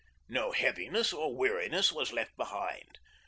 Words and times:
No 0.29 0.51
heaviness 0.51 1.13
or 1.13 1.35
weariness 1.37 1.91
was 1.91 2.11
left 2.11 2.35
behind. 2.35 2.97